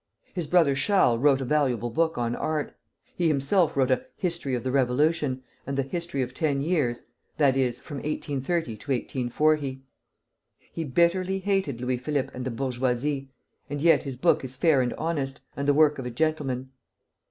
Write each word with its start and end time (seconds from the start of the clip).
His 0.33 0.47
brother 0.47 0.73
Charles 0.73 1.19
wrote 1.21 1.41
a 1.41 1.45
valuable 1.45 1.91
book 1.91 2.17
on 2.17 2.35
art. 2.35 2.75
He 3.15 3.27
himself 3.27 3.77
wrote 3.77 3.91
a 3.91 4.03
"History 4.17 4.55
of 4.55 4.63
the 4.63 4.71
Revolution" 4.71 5.43
and 5.67 5.77
the 5.77 5.83
"History 5.83 6.23
of 6.23 6.33
Ten 6.33 6.59
Years," 6.59 7.03
that 7.37 7.55
is, 7.55 7.77
from 7.77 7.97
1830 7.97 8.65
to 8.77 8.91
1840. 8.93 9.83
He 10.71 10.83
bitterly 10.83 11.37
hated 11.37 11.81
Louis 11.81 11.97
Philippe 11.97 12.31
and 12.33 12.45
the 12.45 12.49
bourgeoisie, 12.49 13.29
and 13.69 13.79
yet 13.79 14.01
his 14.01 14.15
book 14.15 14.43
is 14.43 14.55
fair 14.55 14.81
and 14.81 14.93
honest, 14.95 15.41
and 15.55 15.67
the 15.67 15.73
work 15.75 15.99
of 15.99 16.07
a 16.07 16.09
gentleman. 16.09 16.71